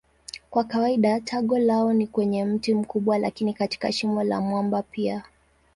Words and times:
Kwa 0.49 0.63
kawaida 0.63 1.19
tago 1.19 1.59
lao 1.59 1.93
ni 1.93 2.07
kwenye 2.07 2.45
mti 2.45 2.73
mkubwa 2.73 3.17
lakini 3.17 3.53
katika 3.53 3.91
shimo 3.91 4.23
la 4.23 4.41
mwamba 4.41 4.81
pia. 4.81 5.23